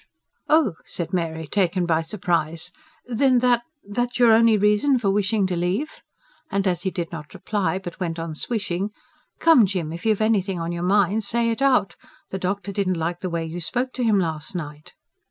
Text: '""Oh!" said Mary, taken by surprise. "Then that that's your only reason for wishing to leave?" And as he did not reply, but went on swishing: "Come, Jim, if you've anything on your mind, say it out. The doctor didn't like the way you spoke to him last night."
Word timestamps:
'""Oh!" 0.49 0.73
said 0.83 1.13
Mary, 1.13 1.45
taken 1.45 1.85
by 1.85 2.01
surprise. 2.01 2.71
"Then 3.05 3.37
that 3.45 3.61
that's 3.87 4.17
your 4.17 4.31
only 4.31 4.57
reason 4.57 4.97
for 4.97 5.11
wishing 5.11 5.45
to 5.45 5.55
leave?" 5.55 6.01
And 6.49 6.65
as 6.65 6.81
he 6.81 6.89
did 6.89 7.11
not 7.11 7.35
reply, 7.35 7.77
but 7.77 7.99
went 7.99 8.17
on 8.17 8.33
swishing: 8.33 8.89
"Come, 9.37 9.67
Jim, 9.67 9.93
if 9.93 10.03
you've 10.03 10.19
anything 10.19 10.59
on 10.59 10.71
your 10.71 10.81
mind, 10.81 11.23
say 11.23 11.51
it 11.51 11.61
out. 11.61 11.97
The 12.31 12.39
doctor 12.39 12.71
didn't 12.71 12.97
like 12.97 13.19
the 13.19 13.29
way 13.29 13.45
you 13.45 13.59
spoke 13.59 13.93
to 13.93 14.03
him 14.03 14.17
last 14.17 14.55
night." 14.55 14.93